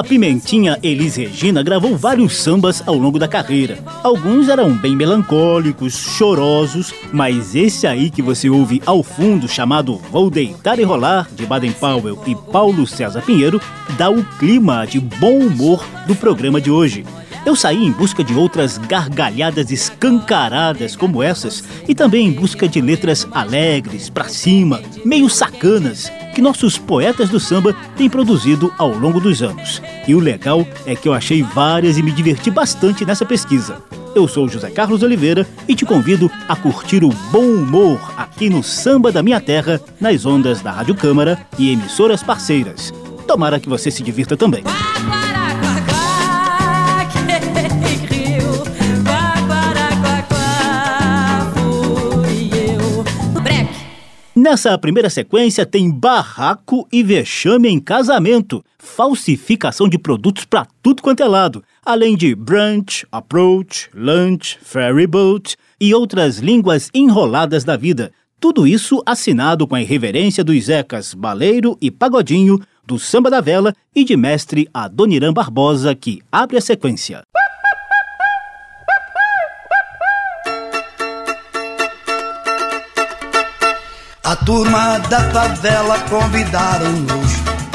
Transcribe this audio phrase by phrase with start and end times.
[0.00, 3.78] A Pimentinha Elis Regina gravou vários sambas ao longo da carreira.
[4.02, 10.30] Alguns eram bem melancólicos, chorosos, mas esse aí que você ouve ao fundo, chamado Vou
[10.30, 13.60] Deitar e Rolar, de Baden Powell e Paulo César Pinheiro,
[13.98, 17.04] dá o clima de bom humor do programa de hoje.
[17.44, 22.80] Eu saí em busca de outras gargalhadas escancaradas como essas e também em busca de
[22.80, 29.20] letras alegres, pra cima, meio sacanas, que nossos poetas do samba têm produzido ao longo
[29.20, 29.82] dos anos.
[30.06, 33.78] E o legal é que eu achei várias e me diverti bastante nessa pesquisa.
[34.14, 38.62] Eu sou José Carlos Oliveira e te convido a curtir o bom humor aqui no
[38.62, 42.92] Samba da Minha Terra, nas ondas da Rádio Câmara e emissoras parceiras.
[43.26, 44.64] Tomara que você se divirta também.
[54.50, 61.22] Nessa primeira sequência tem barraco e vexame em casamento, falsificação de produtos para tudo quanto
[61.22, 68.10] é lado, além de brunch, approach, lunch, ferry boat e outras línguas enroladas da vida.
[68.40, 73.72] Tudo isso assinado com a irreverência dos Zecas Baleiro e Pagodinho, do Samba da Vela
[73.94, 77.22] e de mestre Adoniran Barbosa, que abre a sequência.
[84.30, 87.32] A turma da favela convidaram-nos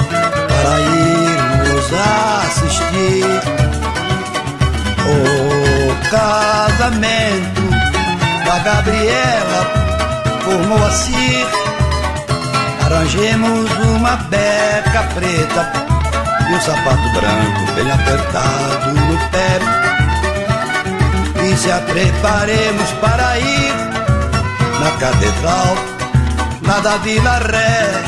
[0.07, 1.85] para irmos
[2.45, 3.25] assistir
[5.03, 7.61] o casamento
[8.45, 9.67] da Gabriela
[10.45, 11.45] por Moacir.
[12.85, 15.73] Arranjemos uma beca preta
[16.49, 19.59] e um sapato branco bem apertado no pé.
[21.51, 23.73] E se preparemos para ir
[24.79, 25.94] na catedral
[26.65, 28.03] lá da Vila Ré.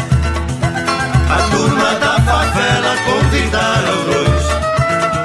[1.29, 4.45] A turma da favela convidaram-nos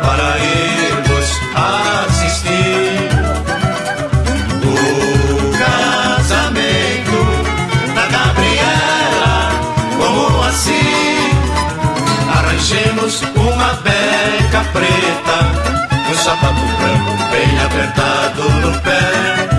[0.02, 3.10] para irmos assistir
[4.64, 7.20] o casamento
[7.94, 9.50] da Gabriela.
[9.96, 11.30] Como assim?
[12.36, 15.38] Arranjemos uma beca preta,
[16.10, 19.52] um sapato branco bem apertado no pé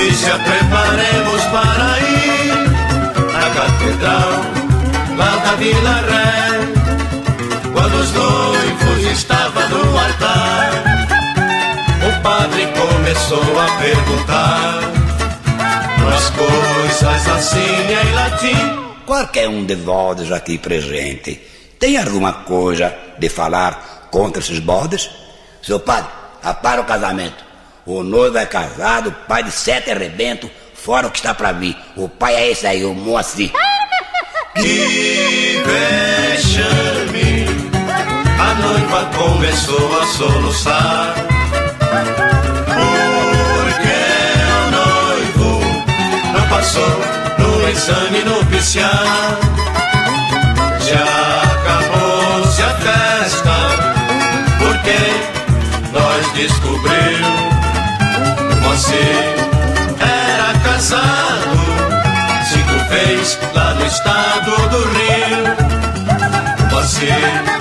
[0.00, 1.27] e se preparemos
[5.58, 6.60] Vila Ré.
[7.72, 10.70] Quando os noivos estavam no altar,
[12.06, 14.80] o padre começou a perguntar
[16.00, 17.58] umas coisas assim
[17.90, 19.04] em latim.
[19.04, 21.40] Qualquer um de vós aqui presente
[21.78, 25.10] tem alguma coisa de falar contra esses bodes?
[25.60, 27.44] Seu padre, apara o casamento.
[27.84, 31.76] O noivo é casado, pai de sete arrebentos, fora o que está para vir.
[31.96, 33.50] O pai é esse aí, o Moacir.
[34.60, 37.46] Que vexame,
[38.38, 41.14] a noiva começou a soluçar.
[43.54, 43.98] Porque
[44.56, 45.50] o noivo
[46.34, 46.96] não passou
[47.38, 49.38] no exame nupcial.
[50.80, 53.56] Já acabou-se a festa,
[54.58, 55.00] porque
[55.92, 57.48] nós descobrimos
[58.62, 59.47] você
[66.98, 67.57] Você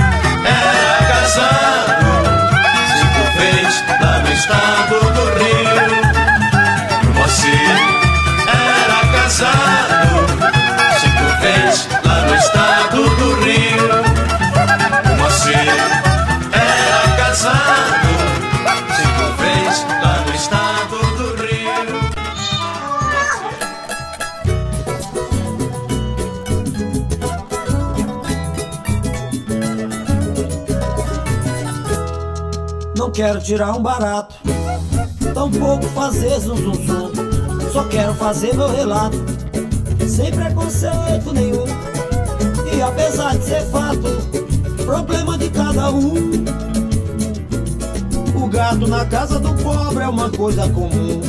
[33.17, 34.35] quero tirar um barato,
[35.34, 37.11] tampouco fazer zum zum zum.
[37.73, 39.17] Só quero fazer meu relato,
[40.08, 41.66] sem preconceito nenhum.
[42.72, 44.22] E apesar de ser fato,
[44.85, 46.14] problema de cada um.
[48.35, 51.19] O gato na casa do pobre é uma coisa comum.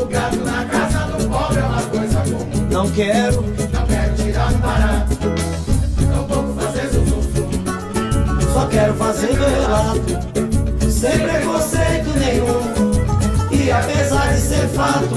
[0.00, 2.68] O gato na casa do pobre é uma coisa comum.
[2.70, 5.39] Não quero, Não quero tirar um barato,
[8.78, 12.90] fazer meu relato, sem preconceito nenhum.
[13.50, 15.14] E apesar de ser fato,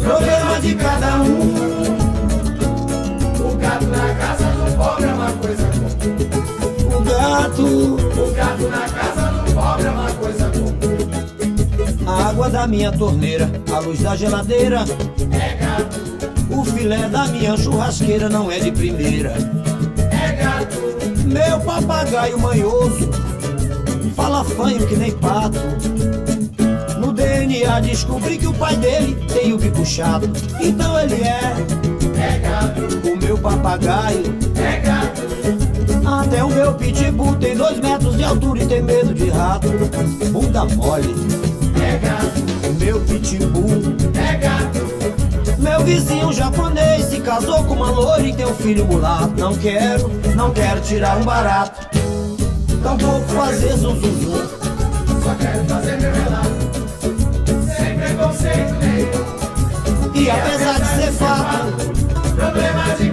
[0.00, 1.78] problema de cada um.
[3.40, 6.96] O gato na casa do pobre é uma coisa comum.
[6.96, 10.68] O gato, O gato na casa do pobre é uma coisa comum.
[12.06, 14.84] a água da minha torneira, a luz da geladeira.
[15.30, 16.00] É gato,
[16.50, 19.34] O filé da minha churrasqueira não é de primeira.
[20.10, 20.78] é gato,
[21.28, 23.10] Meu papagaio manhoso
[24.16, 25.58] fala fanho que nem pato.
[26.98, 30.28] No DNA descobri que o pai dele tem o bico chato.
[30.60, 31.54] Então ele é
[32.18, 34.34] é gato, o meu papagaio.
[34.56, 35.22] é gato,
[36.06, 39.68] Até o meu pitbull tem dois metros de altura e tem medo de rato.
[40.32, 41.14] Bunda mole,
[41.80, 43.96] é gato, o meu pitbull.
[44.14, 44.87] é gato,
[45.68, 49.34] Meu vizinho japonês se casou com uma loira e tem um filho mulato.
[49.36, 51.86] Não quero, não quero tirar um barato.
[52.82, 54.48] Tampouco fazer zum zum zum.
[55.22, 56.48] só quero fazer meu relato.
[57.76, 60.14] Sem preconceito nenhum.
[60.14, 61.98] E apesar de ser fato,
[62.34, 63.10] Problema de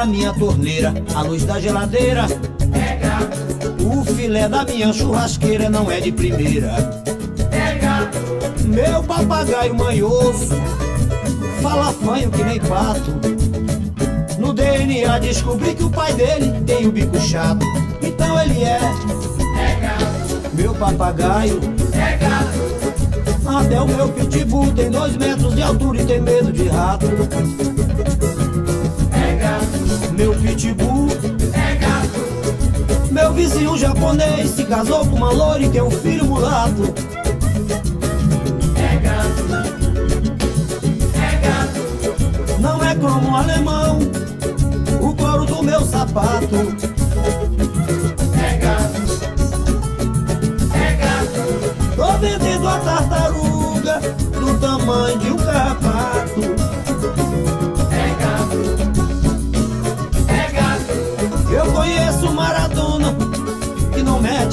[0.00, 2.22] da minha torneira, a luz da geladeira.
[2.22, 6.68] Gato, O filé da minha churrasqueira não é de primeira.
[7.78, 8.18] gato,
[8.66, 10.54] Meu papagaio manhoso
[11.60, 13.20] fala fanho que nem pato.
[14.38, 17.66] No DNA descobri que o pai dele tem o bico chato.
[18.00, 21.60] Então ele é gato, meu papagaio.
[23.44, 27.06] Até o meu pitbull tem dois metros de altura e tem medo de rato.
[30.20, 31.08] Meu pitbull,
[31.54, 36.92] é gato, meu vizinho japonês se casou com uma loira e tem um filho mulato.
[38.76, 39.42] é gato,
[41.14, 43.98] é gato, Não é como um alemão,
[45.00, 46.89] o couro do meu sapato.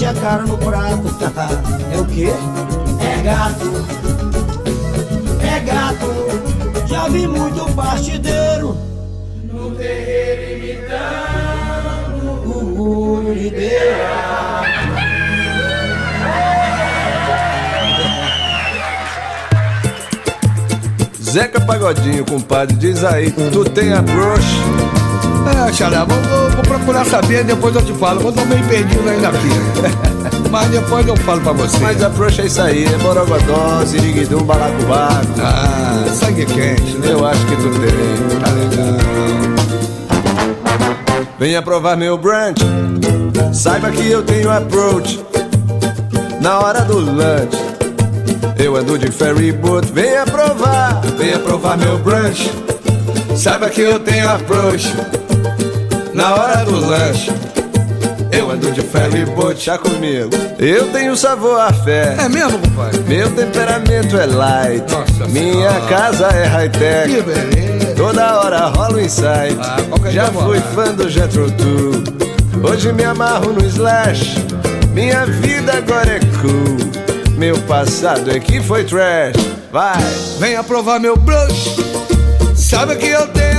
[0.07, 1.03] A cara no prato.
[1.93, 2.29] é o quê?
[3.01, 3.85] É gato.
[5.41, 6.87] É gato.
[6.87, 8.77] Já vi muito partideiro
[9.51, 12.31] no terreiro imitando.
[12.45, 14.07] o Gurideira.
[21.21, 24.66] Zeca Pagodinho, compadre, diz aí, tu tem a brush?
[25.73, 28.21] Xará, vou, vou- vou procurar saber, depois eu te falo.
[28.21, 29.47] Eu tô meio perdido ainda aqui.
[30.49, 31.77] Mas depois eu falo pra você.
[31.79, 35.25] Mas a brush é isso aí, é borogodó, ziriguidum, balacobaco.
[35.41, 37.07] Ah, sangue quente, né?
[37.11, 38.39] Eu acho que tu tem.
[38.39, 38.97] Tá legal.
[41.39, 42.61] Venha provar meu brunch.
[43.53, 45.23] Saiba que eu tenho approach.
[46.41, 47.57] Na hora do lunch,
[48.57, 49.87] eu ando de ferry boat.
[49.91, 52.49] Venha provar, venha provar meu brunch.
[53.35, 54.95] Saiba que eu tenho approach.
[56.17, 57.31] Na hora do lanche,
[58.31, 59.61] eu ando de ferry boat.
[59.61, 60.31] Chá comigo.
[60.57, 62.15] Eu tenho sabor a fé.
[62.19, 62.99] É mesmo, compadre?
[63.07, 64.91] Meu temperamento é light.
[64.91, 65.81] Nossa Minha Senhora.
[65.87, 67.21] casa é Que high-tech.
[67.21, 67.93] beleza.
[67.95, 69.55] Toda hora rola um insight.
[69.61, 71.45] Ah, qualquer Já fui fã do Jetro.
[72.63, 74.37] Hoje me amarro no Slash.
[74.93, 77.37] Minha vida agora é cool.
[77.37, 79.35] Meu passado é que foi trash.
[79.71, 80.01] Vai!
[80.39, 81.75] Venha provar meu brush.
[82.55, 83.56] Sabe que eu tenho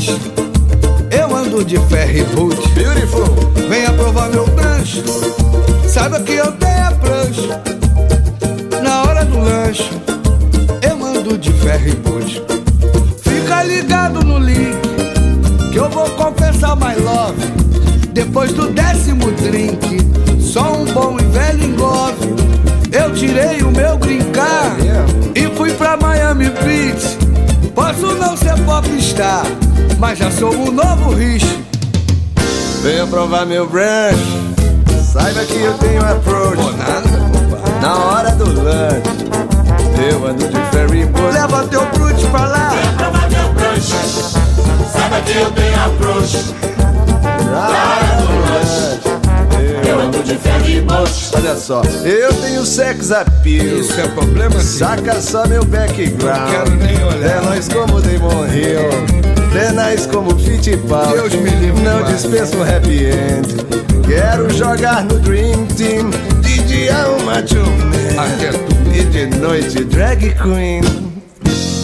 [0.00, 0.18] lanche,
[1.10, 2.56] eu ando de ferry boot.
[2.70, 3.24] Beautiful!
[3.68, 5.02] Venha provar meu brush.
[5.86, 7.48] Saiba que eu tenho approach.
[8.82, 9.90] Na hora do lanche,
[10.82, 12.42] eu ando de ferry boot.
[13.22, 14.78] Fica ligado no link,
[15.70, 17.38] que eu vou confessar my love.
[18.12, 19.98] Depois do décimo drink,
[20.40, 22.30] só um bom e velho engove.
[22.90, 24.76] Eu tirei o meu brincar
[25.34, 27.18] e fui pra Miami Beach.
[27.74, 29.44] Posso não ser popstar,
[30.00, 31.46] mas já sou um novo rich.
[32.82, 34.18] Venha provar meu brunch.
[35.12, 36.58] Saiba que eu tenho approach.
[37.82, 39.30] Na hora do lunch,
[40.10, 41.34] eu ando de ferry boat.
[41.34, 42.72] Leva teu brute pra lá.
[42.96, 43.92] Prova meu brush.
[44.90, 46.54] Saiba que eu tenho approach.
[47.50, 51.30] Na hora do lunch, Eu ando de ferry boat.
[51.36, 53.80] Olha só, eu tenho sex appeal.
[53.80, 54.78] Isso é problema, sim.
[54.78, 56.40] Saca só meu background.
[56.40, 57.36] Não quero nem olhar.
[57.36, 59.39] É nós como Damon Hill.
[59.52, 61.14] Penais como Fittipaldi.
[61.14, 63.56] Deus me livre, Não dispenso um happy end.
[64.06, 66.10] Quero jogar no Dream Team.
[66.40, 67.56] De dia uma tu.
[68.94, 70.82] E de noite drag queen.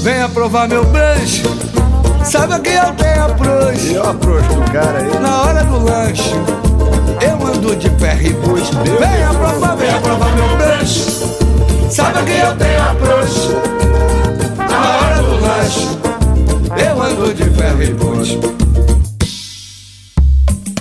[0.03, 1.43] Venha provar meu brunch.
[2.25, 3.93] Sabe que eu tenho approach.
[3.93, 5.21] E ó, approach do cara aí.
[5.21, 6.35] Na hora do lanche,
[7.21, 8.71] eu ando de ferro e bus.
[9.01, 11.17] Venha provar, venha provar meu brunch.
[11.91, 14.06] Sabe que eu tenho do lanche,
[16.78, 17.97] eu ando de ferro e.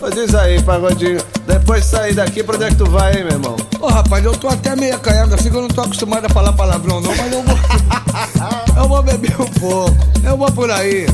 [0.01, 1.19] Ô, diz aí, pagodinho.
[1.47, 3.55] Depois de sair daqui, pra onde é que tu vai, hein, meu irmão?
[3.79, 6.53] Ô rapaz, eu tô até meio acanhado assim que eu não tô acostumado a falar
[6.53, 7.57] palavrão não, mas eu vou.
[8.77, 9.95] eu vou beber um pouco.
[10.23, 11.07] Eu vou por aí.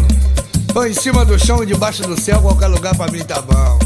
[0.73, 3.79] Tô em cima do chão, debaixo do céu, qualquer lugar pra mim tá bom.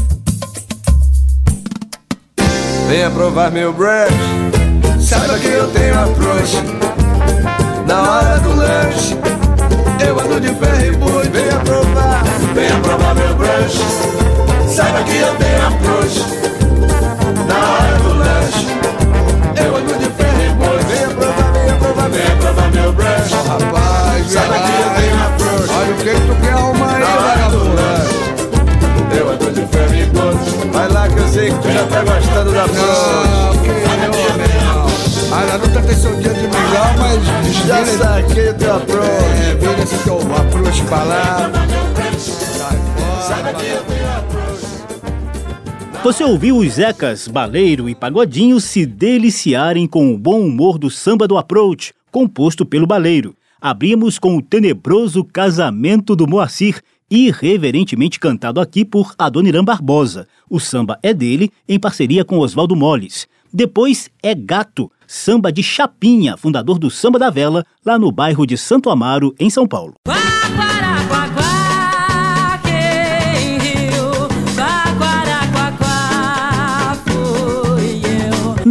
[2.88, 4.12] Venha provar meu brunch.
[5.00, 6.56] Saiba que eu tenho approach.
[7.86, 9.16] Na hora do lanche,
[10.00, 11.26] eu ando de ferro e bus.
[11.28, 12.22] Venha provar.
[12.54, 13.78] Venha provar meu brunch.
[14.68, 16.24] Saiba que eu tenho approach.
[17.48, 18.66] Na hora do lanche,
[19.64, 20.84] eu ando de ferro e bus.
[20.84, 23.34] Venha provar, venha provar, Venha provar meu brunch.
[23.46, 25.70] Rapaz, Saiba que eu tenho approach.
[25.78, 29.16] Olha o que tu quer arrumar aí, Na hora do vagabundo.
[29.18, 30.72] Eu ando de ferro e bus.
[30.72, 32.66] Vai lá que eu sei que tu já tá gostando da.
[32.66, 34.55] Não, que não.
[35.36, 39.06] A Naruto tem seu dia de mingau, mas Já vira- saquei o teu approach.
[39.06, 41.50] É, vira esse teu approach pra lá.
[42.18, 43.76] Sai fora.
[46.02, 51.26] Você ouviu os Zecas, Baleiro e Pagodinho se deliciarem com o bom humor do samba
[51.26, 53.34] do Approach, composto pelo Baleiro.
[53.60, 60.28] Abrimos com o tenebroso Casamento do Moacir, irreverentemente cantado aqui por Adoniran Barbosa.
[60.48, 63.26] O samba é dele, em parceria com Oswaldo Molles.
[63.52, 68.56] Depois é Gato, samba de Chapinha, fundador do Samba da Vela, lá no bairro de
[68.56, 69.94] Santo Amaro, em São Paulo.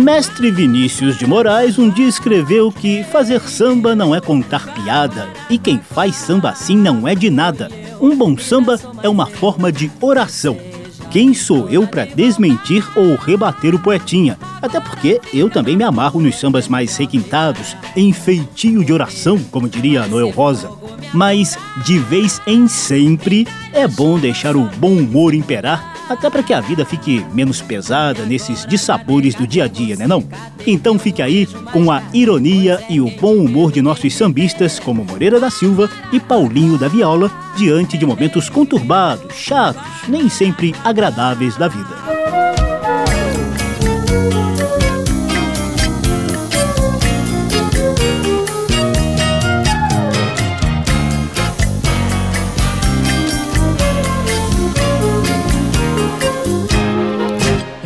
[0.06, 5.58] Mestre Vinícius de Moraes um dia escreveu que fazer samba não é contar piada e
[5.58, 7.70] quem faz samba assim não é de nada.
[8.00, 10.75] Um bom samba é uma forma de oração.
[11.12, 14.38] Quem sou eu para desmentir ou rebater o poetinha?
[14.62, 19.70] Até porque eu também me amarro nos sambas mais requintados, em feitio de oração, como
[19.70, 20.70] diria Noel Rosa.
[21.14, 26.54] Mas, de vez em sempre, é bom deixar o bom humor imperar até para que
[26.54, 30.24] a vida fique menos pesada nesses dissabores do dia a dia, né não?
[30.66, 35.40] Então fique aí com a ironia e o bom humor de nossos sambistas como Moreira
[35.40, 41.68] da Silva e Paulinho da Viola diante de momentos conturbados, chatos, nem sempre agradáveis da
[41.68, 42.15] vida.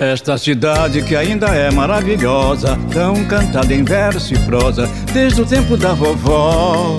[0.09, 5.77] Esta cidade que ainda é maravilhosa, tão cantada em verso e prosa, desde o tempo
[5.77, 6.97] da vovó.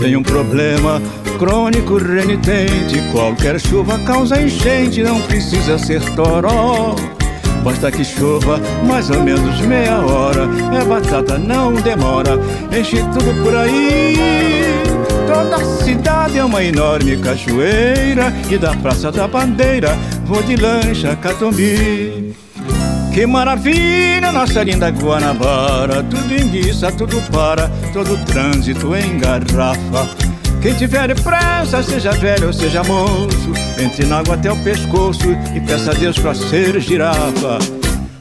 [0.00, 1.02] Tem um problema
[1.38, 6.96] crônico renitente, qualquer chuva causa enchente, não precisa ser toró.
[7.62, 10.48] Basta que chova mais ou menos meia hora,
[10.80, 12.38] é batata, não demora,
[12.72, 14.89] enche tudo por aí.
[15.40, 21.16] Toda a cidade é uma enorme cachoeira E da Praça da Bandeira vou de lancha
[21.16, 22.36] Catumbi
[23.10, 26.02] Que maravilha, nossa linda Guanabara.
[26.02, 30.30] Tudo enguiça, tudo para, todo trânsito engarrafa
[30.60, 35.60] quem tiver pressa, seja velho ou seja moço Entre na água até o pescoço E
[35.60, 37.58] peça a Deus pra ser girafa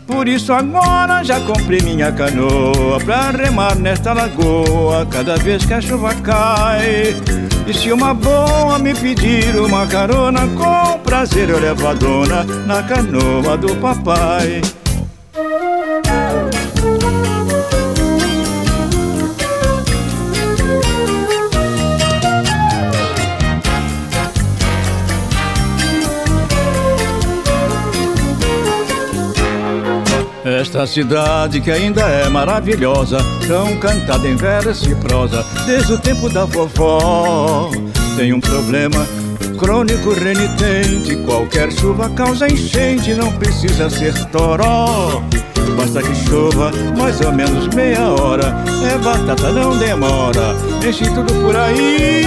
[0.10, 5.06] por isso agora já comprei minha canoa Pra remar nesta lagoa.
[5.06, 7.16] Cada vez que a chuva cai
[7.68, 12.82] E se uma boa me pedir uma carona Com prazer eu levo a dona na
[12.82, 14.62] canoa do papai
[30.60, 36.30] Esta cidade que ainda é maravilhosa, tão cantada em verso e prosa, desde o tempo
[36.30, 37.72] da vovó.
[38.18, 39.08] Tem um problema
[39.58, 45.24] crônico renitente, qualquer chuva causa enchente, não precisa ser toró.
[45.78, 48.54] Basta que chova mais ou menos meia hora,
[48.86, 52.26] é batata, não demora, enche tudo por aí.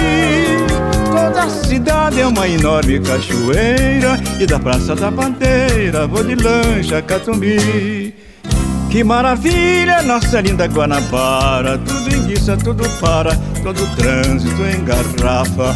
[1.11, 7.03] Toda a cidade é uma enorme cachoeira E da Praça da Bandeira vou de lancha
[7.03, 8.02] Catumbi
[8.93, 11.79] Que maravilha, nossa linda Guanabara.
[11.79, 15.75] Tudo enguiça, tudo para, todo trânsito engarrafa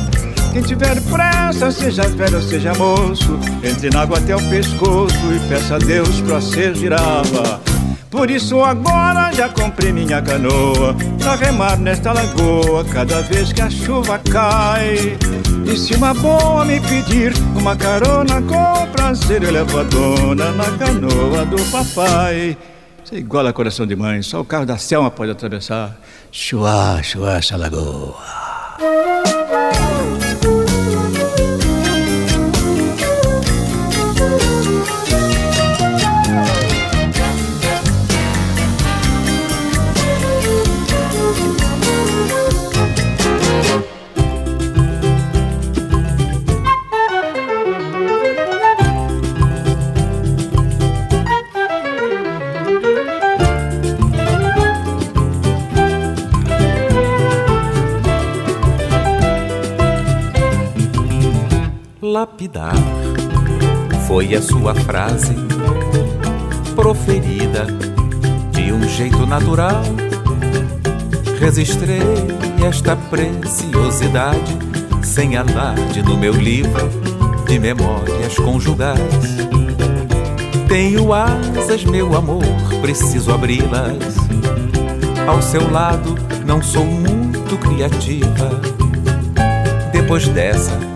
[0.54, 5.40] Quem tiver pressa, seja velho ou seja moço, entre na água até o pescoço e
[5.50, 7.60] peça a Deus pra ser girafa.
[8.12, 13.70] Por isso agora já comprei minha canoa Pra remar nesta lagoa cada vez que a
[13.70, 15.18] chuva cai.
[15.66, 20.66] E se uma boa me pedir uma carona com prazer Eu levo a dona na
[20.78, 22.56] canoa do papai
[23.12, 25.98] É igual a coração de mãe, só o carro da Selma pode atravessar
[26.32, 28.16] Chua, chua, essa lagoa
[62.18, 62.74] lapidar
[64.08, 65.36] foi a sua frase
[66.76, 67.68] proferida
[68.52, 69.84] de um jeito natural.
[71.40, 72.02] Registrei
[72.68, 74.58] esta preciosidade
[75.04, 76.90] sem alarde no meu livro
[77.46, 79.00] de memórias conjugais.
[80.68, 82.44] Tenho asas, meu amor,
[82.82, 84.18] preciso abri-las.
[85.28, 86.16] Ao seu lado,
[86.48, 88.60] não sou muito criativa.
[89.92, 90.88] Depois dessa,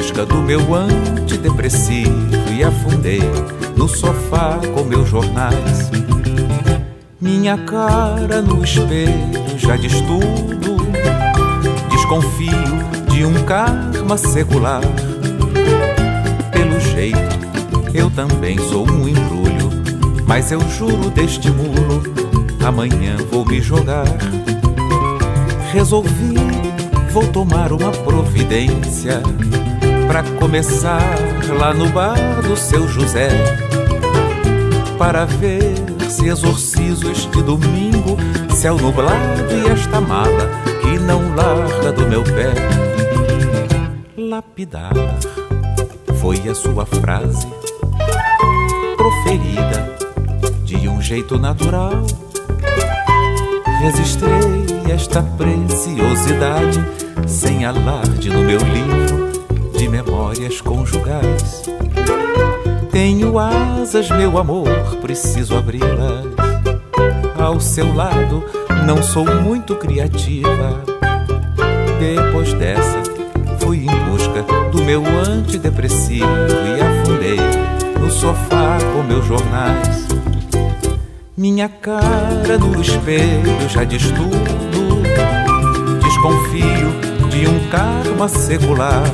[0.00, 2.10] busca do meu antidepressivo
[2.50, 3.20] e afundei
[3.76, 5.90] no sofá com meus jornais.
[7.20, 10.78] Minha cara no espelho já diz tudo.
[11.90, 12.48] Desconfio
[13.12, 14.80] de um karma secular.
[16.50, 17.38] Pelo jeito,
[17.92, 19.68] eu também sou um embrulho.
[20.26, 22.02] Mas eu juro deste muro,
[22.64, 24.06] amanhã vou me jogar.
[25.70, 26.36] Resolvi
[27.12, 29.20] vou tomar uma providência
[30.10, 31.16] para começar
[31.56, 33.28] lá no bar do seu José
[34.98, 35.72] para ver
[36.10, 38.16] se exorcizo este domingo
[38.52, 42.52] céu nublado e esta mala que não larga do meu pé
[44.16, 44.92] lapidar
[46.20, 47.46] foi a sua frase
[48.96, 49.96] proferida
[50.64, 51.92] de um jeito natural.
[53.80, 56.84] Registrei esta preciosidade
[57.28, 59.19] sem alarde no meu livro
[59.80, 61.62] de memórias conjugais.
[62.92, 64.68] Tenho asas, meu amor,
[65.00, 66.26] preciso abri-las.
[67.38, 68.44] Ao seu lado,
[68.84, 70.84] não sou muito criativa.
[71.98, 73.02] Depois dessa,
[73.58, 77.38] fui em busca do meu antidepressivo e afundei
[77.98, 80.06] no sofá com meus jornais.
[81.34, 85.00] Minha cara no espelho já diz tudo.
[86.02, 89.04] Desconfio de um karma secular.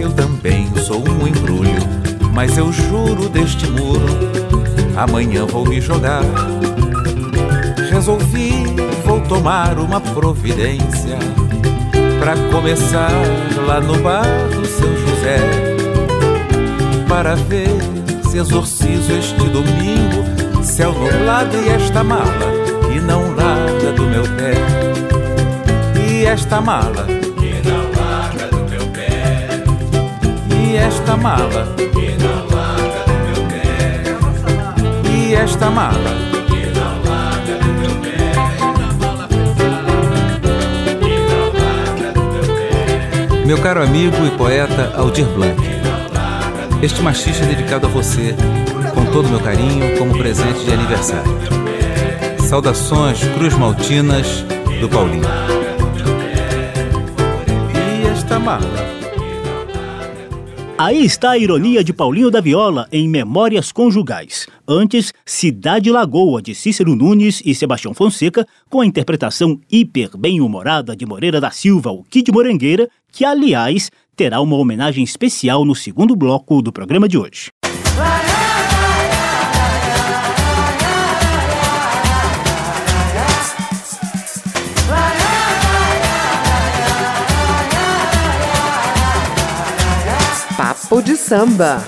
[0.00, 1.76] Eu também sou um embrulho.
[2.32, 4.06] Mas eu juro deste muro,
[4.94, 6.22] amanhã vou me jogar.
[7.90, 8.52] Resolvi,
[9.06, 11.18] vou tomar uma providência.
[12.20, 13.10] Pra começar
[13.66, 15.38] lá no bar do seu José.
[17.08, 17.70] Para ver
[18.28, 22.52] se exorcizo este domingo, céu nublado e esta mala
[22.92, 24.54] que não larga do meu pé.
[26.06, 27.06] E esta mala
[30.76, 34.04] E esta mala que não larga do meu pé.
[35.10, 36.10] E esta mala
[36.46, 38.34] que não larga do meu pé.
[43.46, 45.56] Meu caro amigo e poeta Aldir Blanc,
[46.82, 48.36] este machista é dedicado a você,
[48.94, 51.38] com todo o meu carinho, como presente de aniversário.
[52.46, 54.44] Saudações Cruz Maltinas
[54.78, 55.55] do Paulinho.
[60.78, 64.46] Aí está a ironia de Paulinho da Viola em Memórias Conjugais.
[64.68, 71.06] Antes, Cidade Lagoa, de Cícero Nunes e Sebastião Fonseca, com a interpretação hiper bem-humorada de
[71.06, 76.60] Moreira da Silva, o Kid Morangueira, que, aliás, terá uma homenagem especial no segundo bloco
[76.60, 77.50] do programa de hoje.
[90.86, 91.82] Papo de samba.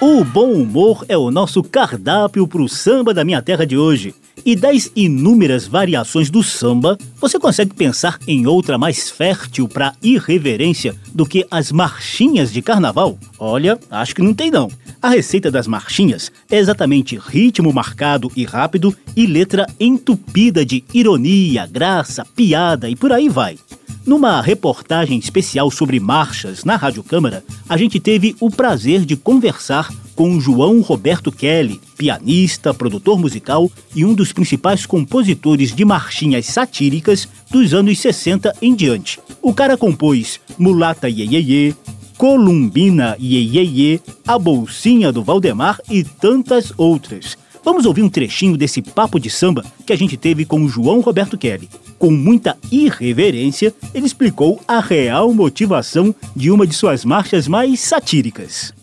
[0.00, 4.14] O bom humor é o nosso cardápio para o samba da minha terra de hoje.
[4.46, 10.94] E das inúmeras variações do samba, você consegue pensar em outra mais fértil para irreverência
[11.12, 13.18] do que as marchinhas de carnaval?
[13.40, 14.70] Olha, acho que não tem não.
[15.00, 21.66] A receita das marchinhas é exatamente ritmo marcado e rápido e letra entupida de ironia,
[21.66, 23.56] graça, piada e por aí vai.
[24.04, 29.88] Numa reportagem especial sobre marchas na Rádio Câmara, a gente teve o prazer de conversar
[30.16, 37.28] com João Roberto Kelly, pianista, produtor musical e um dos principais compositores de marchinhas satíricas
[37.52, 39.20] dos anos 60 em diante.
[39.40, 41.72] O cara compôs Mulata Iê,
[42.18, 47.38] Columbina Iê, A Bolsinha do Valdemar e tantas outras.
[47.64, 50.98] Vamos ouvir um trechinho desse papo de samba que a gente teve com o João
[50.98, 51.68] Roberto Kelly.
[51.96, 58.74] Com muita irreverência, ele explicou a real motivação de uma de suas marchas mais satíricas.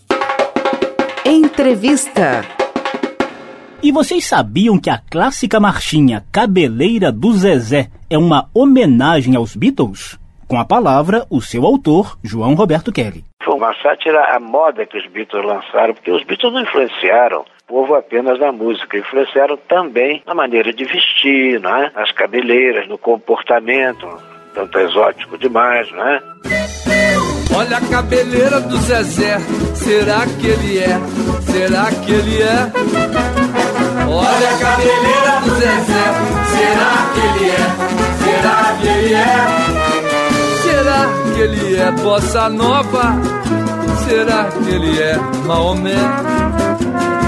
[1.22, 2.42] Entrevista.
[3.82, 10.18] E vocês sabiam que a clássica marchinha Cabeleira do Zezé é uma homenagem aos Beatles?
[10.48, 13.24] Com a palavra, o seu autor, João Roberto Kelly.
[13.44, 17.66] Foi uma sátira à moda que os Beatles lançaram, porque os Beatles não influenciaram o
[17.66, 21.90] povo apenas na música, influenciaram também na maneira de vestir, não é?
[21.90, 24.06] nas cabeleiras, no comportamento,
[24.54, 26.22] tanto exótico demais, não é?
[27.56, 29.38] Olha a cabeleira do Zezé,
[29.74, 31.00] será que ele é?
[31.40, 32.70] Será que ele é?
[34.08, 36.06] Olha a cabeleira do Zezé,
[36.54, 37.86] será que ele é?
[38.22, 39.85] Será que ele é?
[41.36, 43.14] Que ele é bossa nova?
[44.08, 45.94] Será que ele é Maomé?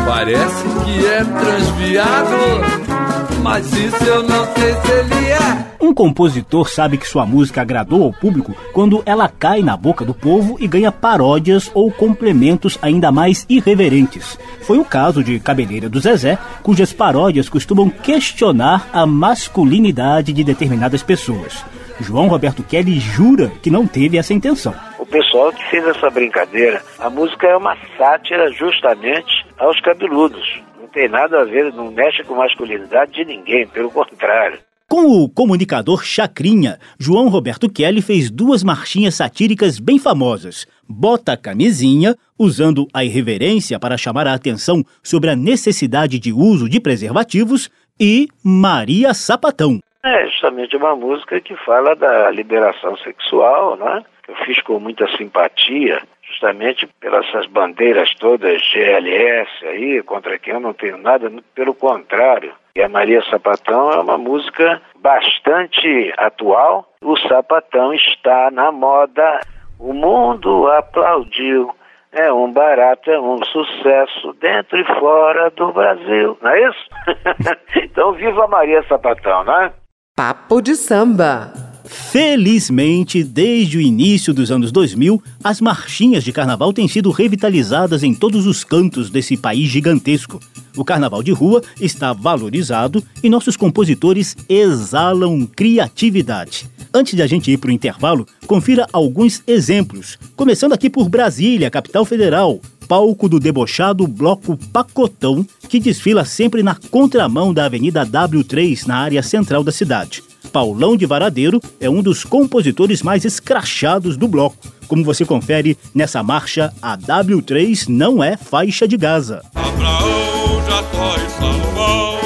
[0.06, 5.66] Parece que é transviado, mas isso eu não sei se ele é.
[5.78, 10.14] Um compositor sabe que sua música agradou ao público quando ela cai na boca do
[10.14, 14.38] povo e ganha paródias ou complementos ainda mais irreverentes.
[14.62, 21.02] Foi o caso de Cabeleira do Zezé, cujas paródias costumam questionar a masculinidade de determinadas
[21.02, 21.62] pessoas.
[22.00, 24.74] João Roberto Kelly jura que não teve essa intenção.
[24.98, 30.60] O pessoal que fez essa brincadeira, a música é uma sátira justamente aos cabeludos.
[30.80, 34.58] Não tem nada a ver, não mexe com masculinidade de ninguém, pelo contrário.
[34.88, 40.66] Com o comunicador Chacrinha, João Roberto Kelly fez duas marchinhas satíricas bem famosas.
[40.88, 46.70] Bota a camisinha, usando a irreverência para chamar a atenção sobre a necessidade de uso
[46.70, 47.68] de preservativos,
[48.00, 49.80] e Maria Sapatão.
[50.04, 54.04] É justamente uma música que fala da liberação sexual, né?
[54.28, 60.60] Eu fiz com muita simpatia, justamente pelas essas bandeiras todas GLS aí, contra quem eu
[60.60, 62.52] não tenho nada, pelo contrário.
[62.76, 66.92] E a Maria Sapatão é uma música bastante atual.
[67.02, 69.40] O sapatão está na moda,
[69.80, 71.74] o mundo aplaudiu.
[72.12, 76.88] É um barato, é um sucesso dentro e fora do Brasil, não é isso?
[77.82, 79.72] então viva Maria Sapatão, né?
[80.18, 81.52] Papo de samba.
[81.84, 88.12] Felizmente, desde o início dos anos 2000, as marchinhas de carnaval têm sido revitalizadas em
[88.12, 90.40] todos os cantos desse país gigantesco.
[90.76, 96.68] O carnaval de rua está valorizado e nossos compositores exalam criatividade.
[96.92, 100.18] Antes de a gente ir para o intervalo, confira alguns exemplos.
[100.34, 106.74] Começando aqui por Brasília, capital federal, palco do debochado Bloco Pacotão, que desfila sempre na
[106.74, 110.24] contramão da Avenida W3, na área central da cidade.
[110.50, 116.22] Paulão de Varadeiro é um dos compositores mais escrachados do bloco, como você confere nessa
[116.22, 119.42] marcha A W3 não é faixa de Gaza.
[119.54, 122.18] Abraão, Jacó e Salomão,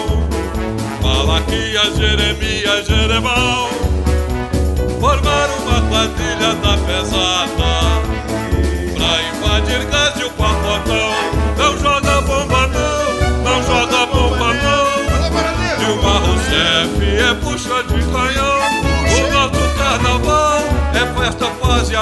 [1.02, 3.11] Malaquias, Jeremias, Jeremão,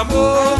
[0.01, 0.57] amor.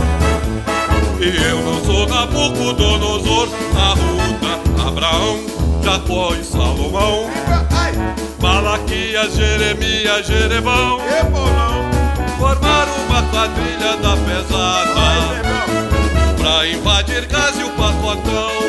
[1.20, 5.40] E eu não sou Nabucodonosor, Arruda, Abraão,
[5.84, 7.30] Jacó e Salomão.
[8.40, 11.00] Malaquias, Jeremias, Jeremão.
[12.38, 15.02] Formaram uma quadrilha da pesada
[16.38, 18.62] pra invadir Gaza e o pacotão.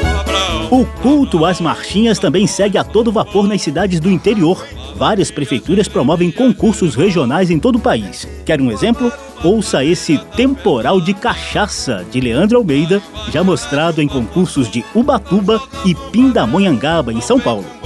[0.71, 4.67] O culto às marchinhas também segue a todo vapor nas cidades do interior.
[5.03, 8.25] Várias prefeituras promovem concursos regionais em todo o país.
[8.47, 9.12] Quer um exemplo?
[9.43, 15.93] Ouça esse Temporal de Cachaça, de Leandro Almeida, já mostrado em concursos de Ubatuba e
[16.12, 17.82] Pindamonhangaba, em São Paulo.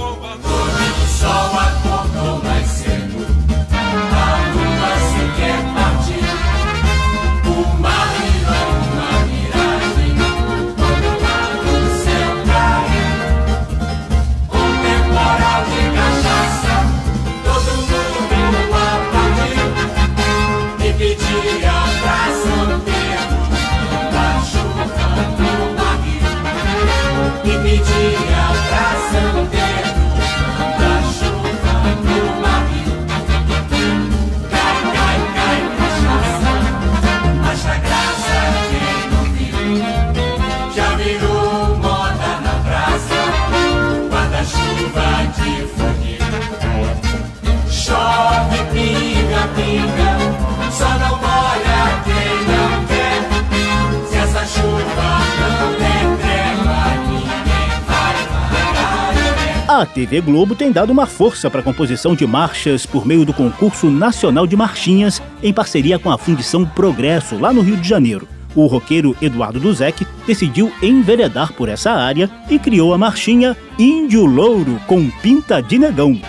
[59.77, 63.31] A TV Globo tem dado uma força para a composição de marchas por meio do
[63.31, 68.27] concurso nacional de marchinhas em parceria com a Fundição Progresso, lá no Rio de Janeiro.
[68.55, 74.81] O roqueiro Eduardo Duzek decidiu enveredar por essa área e criou a marchinha Índio Louro
[74.87, 76.19] com Pinta de Negão.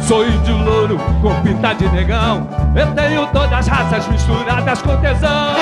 [0.00, 2.48] Sou índio louro com pinta de negão.
[2.76, 5.56] Eu tenho todas as raças misturadas com tesão.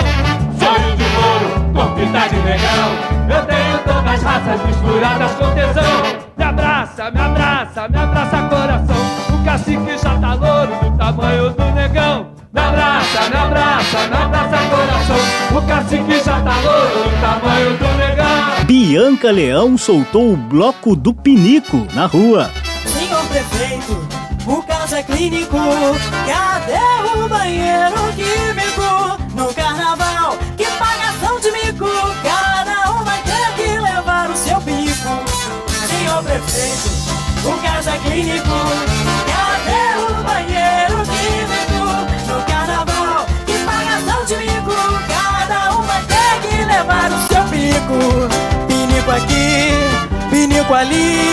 [0.58, 3.12] Sou índio louro com pinta de negão.
[3.30, 6.22] Eu tenho todas as raças misturadas com tesão.
[6.36, 6.44] Me
[6.92, 8.96] abraça, me abraça, me abraça coração.
[9.34, 12.26] O cacique já tá louro do tamanho do negão.
[12.52, 15.56] Me abraça, me abraça, me abraça coração.
[15.56, 18.64] O cacique já tá louro do tamanho do negão.
[18.66, 22.50] Bianca Leão soltou o bloco do Pinico na rua.
[22.86, 24.08] Senhor prefeito,
[24.46, 25.56] o caso é clínico.
[26.26, 29.18] Cadê o banheiro químico?
[29.34, 31.86] No carnaval, que pagação de mico.
[36.24, 36.88] Prefeito,
[37.44, 38.48] o caso é clínico.
[39.26, 41.82] Cadê o banheiro químico?
[42.28, 44.76] No carnaval, que pagação de mico.
[45.08, 47.98] Cada um vai ter que levar o seu pico.
[48.68, 51.32] Pinico aqui, pinico ali.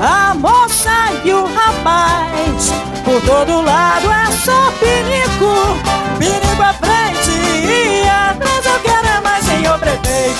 [0.00, 2.72] A moça e o rapaz,
[3.04, 5.78] por todo lado é só pinico.
[6.18, 9.05] Pinico à frente e atrás eu quero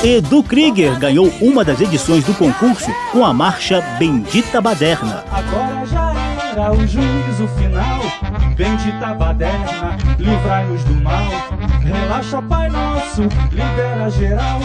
[0.05, 5.25] Edu Krieger ganhou uma das edições do concurso com a marcha Bendita Baderna.
[5.31, 6.15] Agora já
[6.53, 8.01] era o juízo final.
[8.57, 11.27] Bendita baderna, livrai-nos do mal.
[11.83, 14.61] Relaxa, Pai Nosso, libera geral.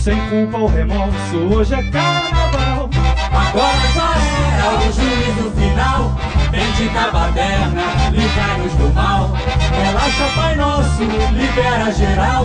[0.00, 2.88] Sem culpa ou remorso, hoje é carnaval.
[3.32, 4.14] Agora já
[4.58, 6.41] era o juízo final.
[6.52, 9.30] Bendita baderna, livrai-nos do mal.
[9.74, 12.44] Relaxa, Pai Nosso, libera geral.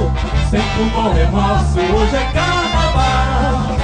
[0.50, 3.78] Sem culpa ou remorso, hoje é carnaval.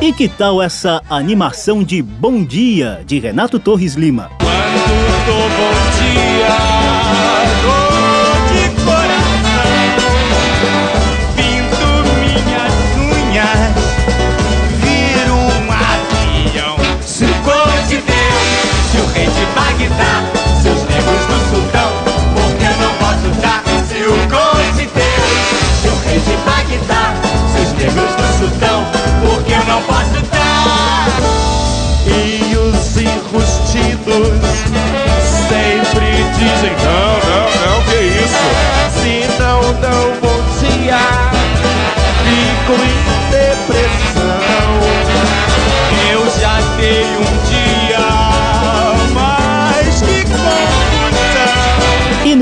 [0.00, 4.28] E que tal essa animação de Bom Dia de Renato Torres Lima?
[4.40, 6.71] Quando bom dia,
[28.42, 28.84] do sultão,
[29.24, 31.06] porque eu não posso dar?
[32.06, 34.42] E os enrustidos
[35.48, 38.46] sempre dizem não, não, não, que isso?
[39.00, 40.98] Se não dão bom dia,
[42.24, 43.11] fico em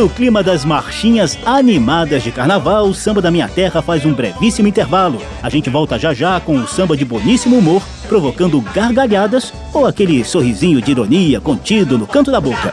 [0.01, 4.67] no clima das marchinhas animadas de carnaval, o Samba da Minha Terra faz um brevíssimo
[4.67, 5.21] intervalo.
[5.43, 10.25] A gente volta já já com o samba de boníssimo humor, provocando gargalhadas ou aquele
[10.25, 12.73] sorrisinho de ironia contido no canto da boca.